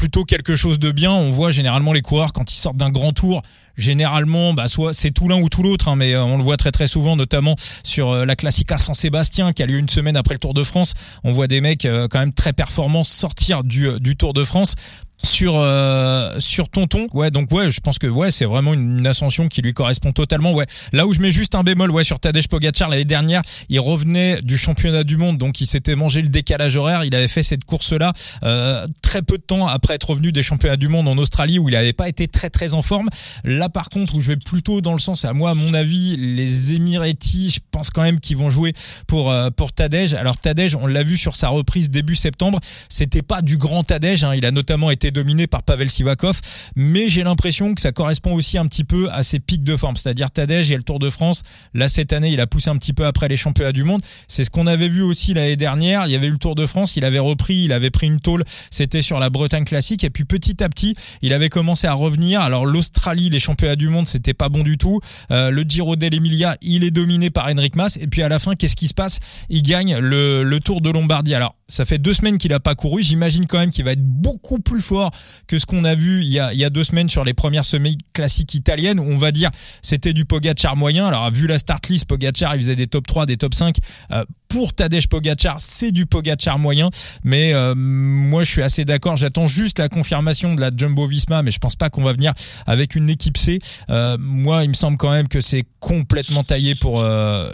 [0.00, 1.12] plutôt quelque chose de bien.
[1.12, 3.42] On voit généralement les coureurs quand ils sortent d'un grand tour,
[3.76, 6.56] généralement, bah, soit c'est tout l'un ou tout l'autre, hein, mais euh, on le voit
[6.56, 10.16] très très souvent, notamment sur euh, la Classica San Sébastien qui a lieu une semaine
[10.16, 10.94] après le Tour de France.
[11.22, 14.74] On voit des mecs euh, quand même très performants sortir du, du Tour de France
[15.22, 17.06] sur euh, sur Tonton.
[17.12, 20.52] Ouais donc ouais je pense que ouais c'est vraiment une, ascension qui lui correspond totalement.
[20.52, 20.66] Ouais.
[20.92, 24.42] Là où je mets juste un bémol ouais sur Tadej Pogacar l'année dernière il revenait
[24.42, 27.04] du championnat du monde donc il s'était mangé le décalage horaire.
[27.04, 28.12] Il avait fait cette course là
[28.44, 31.68] euh, très peu de temps après être revenu des championnats du monde en Australie où
[31.68, 33.08] il avait pas été très très en forme.
[33.44, 36.16] Là par contre où je vais plutôt dans le sens à moi à mon avis
[36.16, 38.72] les Emirati je pense quand même qu'ils vont jouer
[39.06, 40.14] pour euh, pour Tadej.
[40.14, 44.24] Alors Tadej on l'a vu sur sa reprise début septembre c'était pas du grand Tadej
[44.24, 46.40] hein, il a notamment été dominé par Pavel Sivakov,
[46.76, 49.96] mais j'ai l'impression que ça correspond aussi un petit peu à ses pics de forme,
[49.96, 51.42] c'est-à-dire Tadej et le Tour de France.
[51.74, 54.02] Là cette année, il a poussé un petit peu après les championnats du monde.
[54.28, 56.06] C'est ce qu'on avait vu aussi l'année dernière.
[56.06, 58.20] Il y avait eu le Tour de France, il avait repris, il avait pris une
[58.20, 58.44] tôle.
[58.70, 62.40] C'était sur la Bretagne classique et puis petit à petit, il avait commencé à revenir.
[62.40, 65.00] Alors l'Australie, les championnats du monde, c'était pas bon du tout.
[65.30, 68.54] Euh, le Giro dell'Emilia, il est dominé par Henrik Mas et puis à la fin,
[68.54, 69.18] qu'est-ce qui se passe?
[69.48, 71.34] Il gagne le, le Tour de Lombardie.
[71.34, 73.02] Alors ça fait deux semaines qu'il a pas couru.
[73.02, 74.99] J'imagine quand même qu'il va être beaucoup plus fort
[75.46, 78.54] que ce qu'on a vu il y a, deux semaines sur les premières semaines classiques
[78.54, 79.50] italiennes où on va dire
[79.82, 81.06] c'était du Pogacar moyen.
[81.06, 83.76] Alors vu la start list, Pogacar il faisait des top 3, des top 5.
[84.12, 86.90] Euh, pour Tadej Pogacar, c'est du Pogacar moyen,
[87.22, 89.16] mais euh, moi je suis assez d'accord.
[89.16, 92.34] J'attends juste la confirmation de la Jumbo Visma, mais je pense pas qu'on va venir
[92.66, 93.60] avec une équipe C.
[93.90, 97.02] Euh, moi, il me semble quand même que c'est complètement taillé pour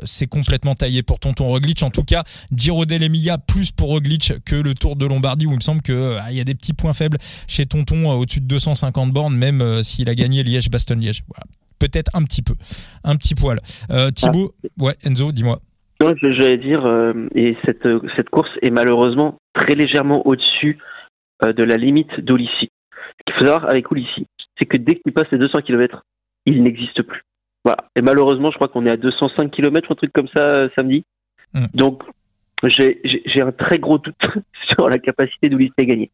[0.05, 1.83] c'est complètement taillé pour Tonton Roglic.
[1.83, 5.57] En tout cas, Giro dell'Emilia plus pour Roglic que le Tour de Lombardie où il
[5.57, 9.13] me semble que il y a des petits points faibles chez Tonton au-dessus de 250
[9.13, 11.25] bornes, même s'il a gagné Liège-Bastogne-Liège.
[11.29, 11.45] Voilà
[11.79, 12.55] peut-être un petit peu,
[13.05, 13.61] un petit poil.
[13.91, 15.61] Euh, Thibaut, ouais, Enzo, dis-moi.
[16.01, 20.79] Non, j'allais dire, euh, et cette, cette course est malheureusement très légèrement au-dessus
[21.45, 22.71] euh, de la limite d'Olissi.
[22.91, 24.27] Ce qu'il faut savoir avec Ulissi,
[24.59, 26.03] c'est que dès qu'il passe les 200 km,
[26.45, 27.23] il n'existe plus.
[27.65, 27.89] Voilà.
[27.97, 31.05] Et malheureusement, je crois qu'on est à 205 km, un truc comme ça, euh, samedi.
[31.55, 31.67] Mm.
[31.75, 32.03] Donc,
[32.63, 34.15] j'ai j'ai un très gros doute
[34.69, 36.11] sur la capacité d'Ulysse à gagner.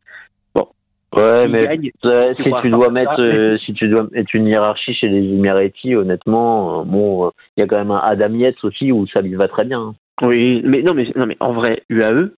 [1.15, 1.91] Ouais, mais gagne.
[2.07, 5.95] euh, si tu dois mettre, euh, si tu dois mettre une hiérarchie chez les Emiratis,
[5.95, 9.21] honnêtement, euh, bon, euh, il y a quand même un Adam Yates aussi où ça
[9.21, 9.81] lui va très bien.
[9.81, 9.95] hein.
[10.23, 12.31] Oui, mais non, mais non, mais en vrai, UAE,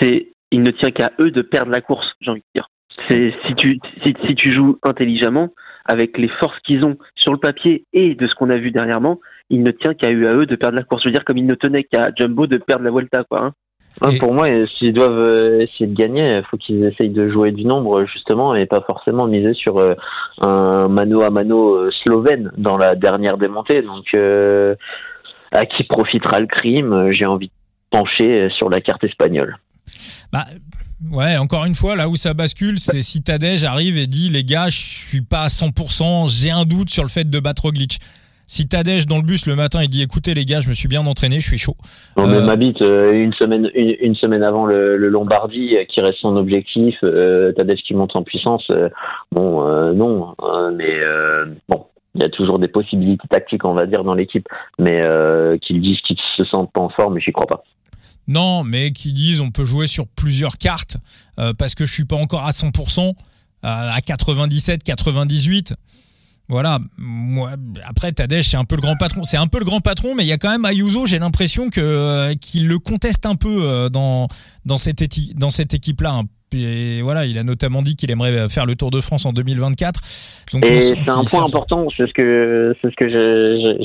[0.00, 2.68] c'est, il ne tient qu'à eux de perdre la course, j'ai envie de dire.
[3.08, 5.48] C'est si tu si, si tu joues intelligemment
[5.86, 9.20] avec les forces qu'ils ont sur le papier et de ce qu'on a vu dernièrement,
[9.48, 11.02] il ne tient qu'à UAE de perdre la course.
[11.04, 13.40] Je veux dire, comme il ne tenait qu'à Jumbo de perdre la Vuelta, quoi.
[13.46, 13.52] hein.
[14.02, 17.10] Ouais, Et- Pour moi, euh, s'ils doivent euh, essayer de gagner, il faut qu'ils essayent
[17.10, 19.94] de jouer du nombre justement et pas forcément miser sur euh,
[20.40, 23.82] un mano à mano euh, slovène dans la dernière démontée.
[23.82, 24.74] Donc, euh,
[25.52, 27.52] à qui profitera le crime Euh, J'ai envie de
[27.90, 29.58] pencher euh, sur la carte espagnole.
[30.32, 30.44] Bah,
[31.10, 34.44] ouais, encore une fois, là où ça bascule, c'est si Tadej arrive et dit les
[34.44, 37.98] gars, je suis pas à 100%, j'ai un doute sur le fait de battre Roglic.
[38.50, 40.88] Si Tadej dans le bus le matin il dit écoutez les gars, je me suis
[40.88, 41.76] bien entraîné, je suis chaud.
[42.16, 45.84] Non, Euh, mais Mabit, euh, une semaine, une, une semaine avant le, le Lombardie, euh,
[45.84, 48.88] qui reste son objectif, euh, Tadej qui monte en puissance, euh,
[49.30, 51.86] bon, euh, non, euh, mais euh, bon,
[52.16, 54.48] il y a toujours des possibilités tactiques, on va dire, dans l'équipe,
[54.80, 57.62] mais euh, qu'ils disent qu'ils se sentent pas en forme, j'y crois pas.
[58.26, 60.96] Non, mais qui disent on peut jouer sur plusieurs cartes
[61.38, 63.12] euh, parce que je suis pas encore à 100%, euh,
[63.62, 65.74] à 97, 98.
[66.50, 66.78] Voilà.
[66.98, 67.52] Moi,
[67.84, 69.22] après Tadej, c'est un peu le grand patron.
[69.24, 71.06] C'est un peu le grand patron, mais il y a quand même Ayuso.
[71.06, 74.26] J'ai l'impression que euh, qu'il le conteste un peu euh, dans
[74.66, 76.10] dans cette éti- dans cette équipe-là.
[76.10, 76.22] hein.
[76.52, 80.00] Et voilà, il a notamment dit qu'il aimerait faire le Tour de France en 2024.
[80.52, 83.08] Donc on Et c'est un point important, c'est ce que c'est ce que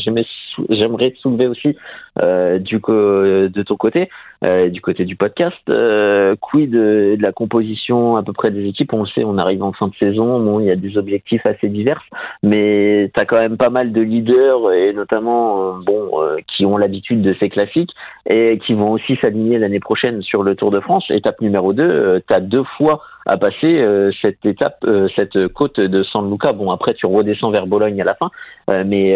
[0.04, 0.26] j'aimais
[0.70, 1.76] j'aimerais soulever aussi
[2.22, 4.10] euh, du de ton côté,
[4.44, 5.58] euh, du côté du podcast.
[5.70, 8.94] Euh, quid de, de la composition à peu près des équipes?
[8.94, 11.46] On le sait, on arrive en fin de saison, bon, il y a des objectifs
[11.46, 12.02] assez divers,
[12.44, 16.66] mais tu as quand même pas mal de leaders et notamment euh, bon euh, qui
[16.66, 17.94] ont l'habitude de ces classiques
[18.30, 21.06] et qui vont aussi s'aligner l'année prochaine sur le Tour de France.
[21.10, 25.80] Étape numéro 2, tu as deux fois à passer euh, cette étape, euh, cette côte
[25.80, 26.54] de San Luca.
[26.54, 28.30] Bon, après, tu redescends vers Bologne à la fin,
[28.70, 29.16] euh, mais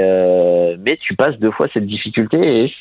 [0.79, 2.73] mais tu passes deux fois cette difficulté et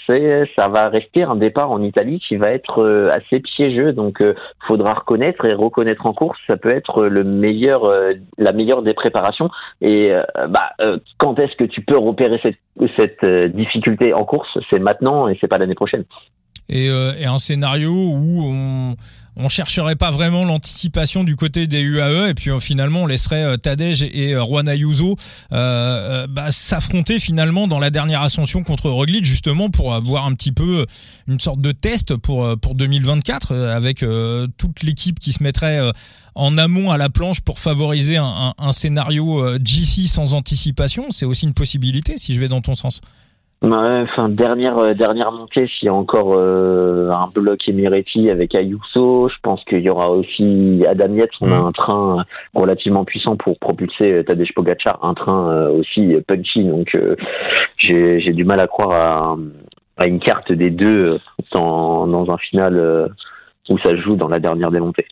[0.57, 3.93] ça va rester un départ en Italie qui va être assez piégeux.
[3.93, 4.23] Donc,
[4.67, 7.91] faudra reconnaître et reconnaître en course, ça peut être le meilleur,
[8.38, 9.51] la meilleure des préparations.
[9.81, 10.12] Et
[10.49, 10.71] bah,
[11.19, 12.41] quand est-ce que tu peux repérer
[12.97, 14.59] cette difficulté en course?
[14.71, 16.05] C'est maintenant et c'est pas l'année prochaine.
[16.69, 18.95] et, et un scénario où on
[19.38, 23.44] on chercherait pas vraiment l'anticipation du côté des UAE et puis euh, finalement on laisserait
[23.44, 25.16] euh, Tadej et euh, Juan Ayuso
[25.51, 30.87] bah, s'affronter finalement dans la dernière ascension contre Roglic justement pour avoir un petit peu
[31.29, 34.05] une sorte de test pour euh, pour 2024 euh, avec
[34.57, 35.81] toute l'équipe qui se mettrait
[36.35, 41.11] en amont à la planche pour favoriser un, un, scénario GC sans anticipation.
[41.11, 43.01] C'est aussi une possibilité si je vais dans ton sens
[43.61, 48.55] Ouais, enfin dernière euh, dernière montée, s'il y a encore euh, un bloc Emirati avec
[48.55, 51.66] Ayuso, je pense qu'il y aura aussi Adam Yates, on a Mm.
[51.66, 56.94] un train relativement puissant pour propulser euh, Tadej Pogacar, un train euh, aussi punchy, donc
[56.94, 57.16] euh,
[57.79, 59.37] j'ai j'ai du mal à croire à,
[60.05, 61.18] à une carte des deux euh,
[61.53, 63.09] dans, dans un final euh,
[63.68, 65.07] où ça se joue dans la dernière des montées.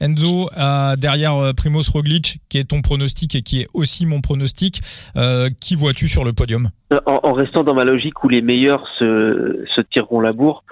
[0.00, 4.20] Enzo, euh, derrière euh, Primoz Roglic, qui est ton pronostic et qui est aussi mon
[4.20, 4.80] pronostic,
[5.16, 6.68] euh, qui vois-tu sur le podium?
[7.06, 10.62] En, en restant dans ma logique où les meilleurs se, se tireront la bourre,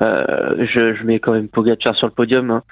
[0.00, 2.50] euh, je, je mets quand même Pogacar sur le podium.
[2.50, 2.62] hein.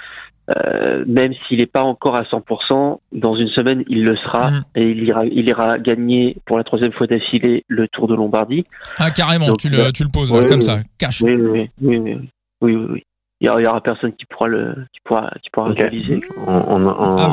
[0.57, 4.63] Euh, même s'il n'est pas encore à 100%, dans une semaine il le sera Mhm.
[4.75, 8.65] et il ira, il ira gagner pour la troisième fois d'affilée le Tour de Lombardie.
[8.99, 11.23] Ah carrément, Donc, tu, le, tu le poses comme ça, cash.
[11.23, 12.19] Oui, oui, oui,
[12.61, 13.03] oui, oui.
[13.43, 16.21] Il y y aura personne qui pourra le, qui pourra, qui pourra réaliser.
[16.47, 17.25] On, on, on, en, à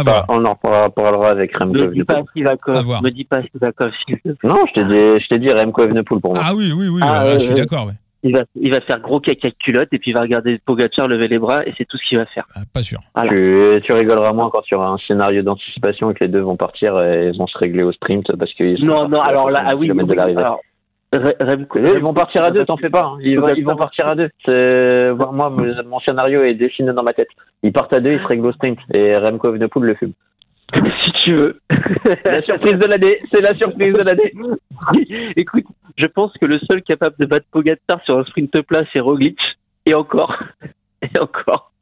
[0.00, 0.24] reparlera- voir.
[0.28, 2.32] on en reparlera- parlera avec Remco Me dis pas Evenepoel.
[2.36, 3.02] si Vakov, À voir.
[3.02, 3.40] me dis pas.
[4.44, 6.42] Non, je t'ai dit, je t'ai dit Remco Evenepoel pour moi.
[6.46, 7.86] Ah oui, oui, oui, Ah, je suis d'accord.
[7.86, 7.92] Ouais.
[8.22, 11.08] il va, il va faire gros caca de culotte et puis il va regarder Pogacar
[11.08, 12.44] lever les bras et c'est tout ce qu'il va faire.
[12.54, 13.00] Ah, pas sûr.
[13.16, 13.30] Voilà.
[13.30, 16.40] Tu, tu rigoleras moins quand il y aura un scénario d'anticipation et que les deux
[16.40, 19.50] vont partir et ils vont se régler au sprint parce qu'ils sont Non, non, alors
[19.50, 20.60] là, 60 ah oui, oui, alors,
[21.16, 23.04] Ils vont partir à deux, t'en fais pas.
[23.04, 23.18] hein.
[23.22, 24.28] Ils, vont, ils vont partir à deux.
[24.44, 27.28] C'est- Moi, mon scénario est dessiné dans ma tête.
[27.62, 28.78] Ils partent à deux, ils se règlent au sprint.
[28.92, 30.12] Et Remco Evenepoel le fume.
[31.04, 31.60] si tu veux.
[32.24, 34.32] la surprise de l'année, c'est la surprise de l'année.
[35.36, 35.64] Écoute,
[35.96, 39.38] je pense que le seul capable de battre Pogacar sur un sprint plat, c'est Roglic.
[39.86, 40.36] Et encore.
[41.02, 41.72] Et encore.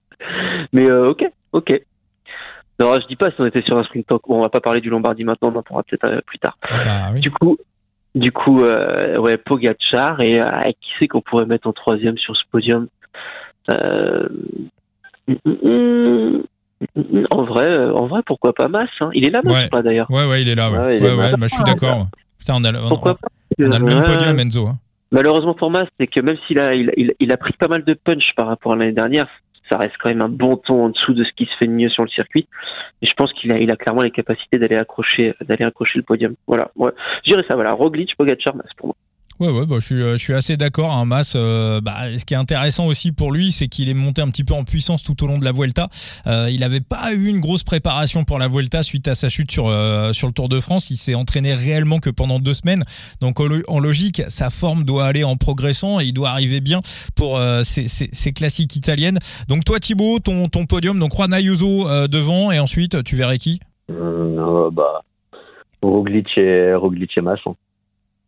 [0.72, 1.82] Mais euh, ok, ok.
[2.78, 4.22] Non, je dis pas si on était sur un sprint talk.
[4.28, 6.56] Bon, on va pas parler du Lombardie maintenant, on en parlera peut-être euh, plus tard.
[6.70, 7.20] Ah bah oui.
[7.20, 7.56] Du coup,
[8.16, 10.50] du coup, euh, ouais, Pogacar et euh,
[10.80, 12.88] qui c'est qu'on pourrait mettre en troisième sur ce podium?
[13.70, 14.28] Euh.
[17.30, 19.66] En vrai, euh, en vrai, pourquoi pas Mass hein Il est là, Mass Ouais.
[19.66, 20.10] ou pas d'ailleurs?
[20.10, 20.70] Ouais, ouais, il est là.
[20.70, 22.06] Ouais, bah, je suis d'accord.
[22.38, 24.66] Putain, on a, le- on, Pourquoi pas on a le même podium, Enzo.
[24.66, 24.76] hein.
[25.12, 27.84] Malheureusement pour Mass, c'est que même s'il a, il, il- il a pris pas mal
[27.84, 29.28] de punch par rapport à l'année dernière,
[29.70, 31.72] ça reste quand même un bon ton en dessous de ce qui se fait de
[31.72, 32.46] mieux sur le circuit.
[33.02, 36.34] Et je pense qu'il a, clairement les capacités d'aller accrocher, d'aller accrocher le podium.
[36.46, 36.92] Voilà, ouais.
[37.24, 37.72] Je dirais ça, voilà.
[37.72, 38.96] Roglic, Pogacar, Mass pour moi.
[39.38, 40.92] Ouais, ouais, bah, je suis, euh, je suis assez d'accord.
[40.92, 44.22] Hein, Mas, euh, bah, ce qui est intéressant aussi pour lui, c'est qu'il est monté
[44.22, 45.88] un petit peu en puissance tout au long de la Vuelta.
[46.26, 49.50] Euh, il n'avait pas eu une grosse préparation pour la Vuelta suite à sa chute
[49.50, 49.64] sur
[50.12, 50.90] sur le Tour de France.
[50.90, 52.84] Il s'est entraîné réellement que pendant deux semaines.
[53.20, 56.60] Donc en, lo- en logique, sa forme doit aller en progressant et il doit arriver
[56.60, 56.80] bien
[57.14, 59.18] pour ces, ces, ces classiques italiennes.
[59.48, 63.60] Donc toi, Thibaut, ton ton podium, donc Juan Ayuso devant et ensuite tu verrais qui?
[63.90, 65.02] Euh, bah,
[65.82, 67.54] Roglic et, et Masson.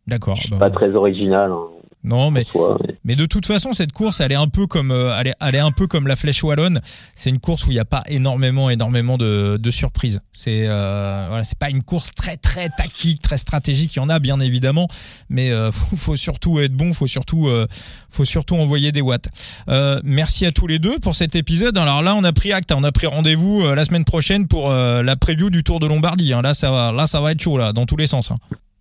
[0.09, 0.39] D'accord.
[0.51, 1.63] bah, Pas très original, hein,
[2.05, 4.89] non, mais soi, mais- Mais de toute façon, cette course, elle est un peu comme,
[4.91, 6.79] euh, elle est, elle est un peu comme la Flèche wallonne.
[7.13, 10.21] C'est une course où il n'y a pas énormément, énormément de, de surprises.
[10.31, 13.97] C'est, euh, voilà, c'est pas une course très, très tactique, très stratégique.
[13.97, 14.87] Il y en a bien évidemment,
[15.29, 17.67] mais euh, faut, faut surtout être bon, faut surtout, euh,
[18.09, 19.27] faut surtout envoyer des watts.
[19.67, 21.77] Euh, merci à tous les deux pour cet épisode.
[21.77, 22.77] Alors là, on a pris acte, hein.
[22.79, 26.31] on a pris rendez-vous la semaine prochaine pour la preview du Tour de Lombardie.
[26.31, 26.41] hein.
[26.43, 28.31] Là, ça va, là, ça va être chaud là, dans tous les sens.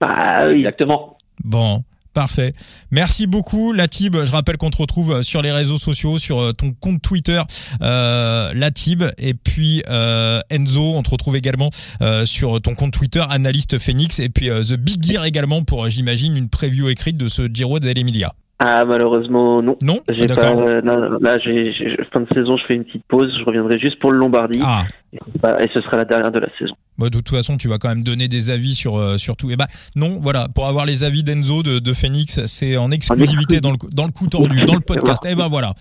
[0.00, 0.52] Bah.
[0.54, 1.17] Exactement.
[1.44, 1.82] Bon,
[2.14, 2.52] parfait.
[2.90, 4.16] Merci beaucoup, Latib.
[4.24, 7.40] Je rappelle qu'on te retrouve sur les réseaux sociaux, sur euh, ton compte Twitter,
[7.82, 9.04] euh, Latib.
[9.18, 11.70] Et puis euh, Enzo, on te retrouve également
[12.02, 14.18] euh, sur ton compte Twitter, Analyste Phoenix.
[14.20, 17.48] Et puis euh, The Big Gear également pour, euh, j'imagine, une preview écrite de ce
[17.52, 18.32] Giro dell'Emilia.
[18.60, 19.76] Ah, malheureusement, non.
[19.82, 20.62] Non J'ai pas, D'accord.
[20.62, 21.72] euh, non, non, là, j'ai,
[22.12, 23.32] fin de saison, je fais une petite pause.
[23.38, 24.58] Je reviendrai juste pour le Lombardie.
[24.64, 26.74] Ah, et ce sera la dernière de la saison.
[26.98, 29.50] Bah, de toute façon, tu vas quand même donner des avis sur, euh, sur tout.
[29.50, 33.60] Et bah, non, voilà, pour avoir les avis d'Enzo de, de Phoenix, c'est en exclusivité
[33.60, 35.24] dans le, dans le coup tordu, dans le podcast.
[35.26, 35.74] Et ben voilà.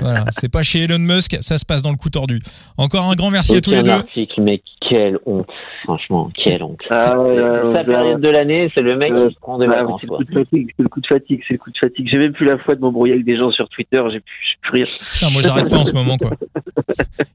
[0.00, 2.40] Voilà, c'est pas chez Elon Musk, ça se passe dans le coup tordu.
[2.76, 3.90] Encore un grand merci à tous les deux.
[3.90, 5.46] article, mais quelle honte.
[5.84, 6.80] Franchement, quelle honte.
[6.90, 7.84] Ah, sa ouais.
[7.84, 10.00] période de l'année, c'est le mec Euh, qui se prend des Ah, vacances.
[10.00, 12.08] c'est le coup de fatigue, c'est le coup de fatigue, c'est le coup de fatigue.
[12.10, 14.58] J'ai même plus la foi de m'embrouiller avec des gens sur Twitter, j'ai plus, j'ai
[14.62, 14.86] plus rien.
[15.12, 16.30] Putain, moi j'arrête pas en ce moment quoi.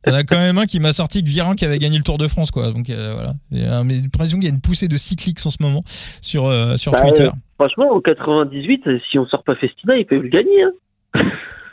[0.05, 1.97] Il y en a quand même un qui m'a sorti que Viren qui avait gagné
[1.97, 2.71] le Tour de France quoi.
[2.71, 3.33] Donc euh, voilà.
[3.51, 5.83] J'ai euh, mais l'impression qu'il y a une poussée de cycliques en ce moment
[6.21, 7.29] sur euh, sur Bah, Twitter.
[7.57, 10.63] Franchement, en 98, euh, si on sort pas Festina, ils peuvent le gagner.
[10.63, 11.21] Hein.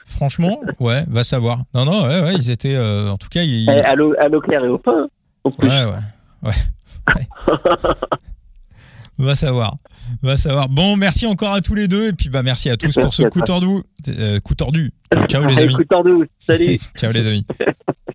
[0.08, 1.62] Franchement, ouais, va savoir.
[1.74, 4.28] Non non, ouais ouais, ils étaient euh, en tout cas ils Eh, à l'eau à
[4.28, 5.08] l'eau claire et au pain.
[5.58, 5.68] Plus.
[5.68, 5.92] Ouais ouais.
[6.42, 6.52] Ouais.
[7.14, 7.26] ouais.
[9.18, 9.76] Va savoir.
[10.22, 10.68] Va savoir.
[10.68, 13.24] Bon, merci encore à tous les deux et puis bah merci à tous pour ce
[13.24, 13.82] à coup tordu.
[14.08, 14.92] Euh, coup tordu.
[15.28, 15.74] Ciao les amis.
[15.74, 16.24] coup de tordou.
[16.46, 16.78] Salut.
[16.96, 17.44] Ciao les amis.